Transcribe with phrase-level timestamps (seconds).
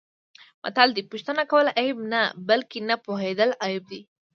[0.63, 4.01] متل دی: پوښتنه کول عیب نه، بلکه نه پوهېدل عیب دی.